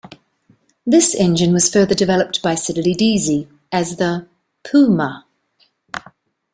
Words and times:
This 0.83 1.13
engine 1.13 1.53
was 1.53 1.71
further 1.71 1.93
developed 1.93 2.41
by 2.41 2.55
Siddeley-Deasy 2.55 3.47
as 3.71 3.97
the 3.97 4.27
Puma. 4.63 5.25